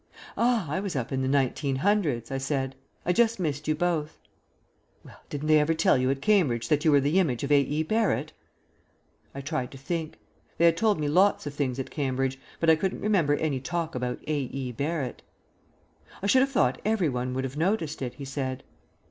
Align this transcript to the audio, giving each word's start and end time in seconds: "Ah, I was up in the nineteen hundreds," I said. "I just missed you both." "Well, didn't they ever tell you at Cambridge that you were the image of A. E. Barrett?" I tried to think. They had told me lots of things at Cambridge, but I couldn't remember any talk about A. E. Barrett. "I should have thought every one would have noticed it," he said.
"Ah, 0.35 0.67
I 0.67 0.79
was 0.79 0.95
up 0.95 1.11
in 1.11 1.21
the 1.21 1.27
nineteen 1.27 1.75
hundreds," 1.75 2.31
I 2.31 2.39
said. 2.39 2.75
"I 3.05 3.13
just 3.13 3.39
missed 3.39 3.67
you 3.67 3.75
both." 3.75 4.17
"Well, 5.05 5.19
didn't 5.29 5.47
they 5.47 5.59
ever 5.59 5.75
tell 5.75 5.95
you 5.95 6.09
at 6.09 6.23
Cambridge 6.23 6.69
that 6.69 6.83
you 6.83 6.91
were 6.91 6.99
the 6.99 7.19
image 7.19 7.43
of 7.43 7.51
A. 7.51 7.59
E. 7.61 7.83
Barrett?" 7.83 8.33
I 9.35 9.41
tried 9.41 9.69
to 9.73 9.77
think. 9.77 10.17
They 10.57 10.65
had 10.65 10.75
told 10.75 10.99
me 10.99 11.07
lots 11.07 11.45
of 11.45 11.53
things 11.53 11.77
at 11.77 11.91
Cambridge, 11.91 12.39
but 12.59 12.67
I 12.67 12.75
couldn't 12.75 13.01
remember 13.01 13.35
any 13.35 13.59
talk 13.59 13.93
about 13.93 14.17
A. 14.25 14.49
E. 14.51 14.71
Barrett. 14.71 15.21
"I 16.23 16.25
should 16.25 16.41
have 16.41 16.49
thought 16.51 16.81
every 16.83 17.07
one 17.07 17.35
would 17.35 17.43
have 17.43 17.55
noticed 17.55 18.01
it," 18.01 18.15
he 18.15 18.25
said. 18.25 18.63